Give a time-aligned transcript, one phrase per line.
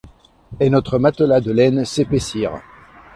[0.59, 2.59] Et notre matelas de laine s'épaissir.